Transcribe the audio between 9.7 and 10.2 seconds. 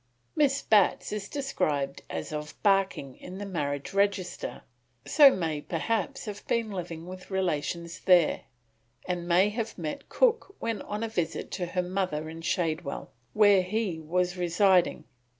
met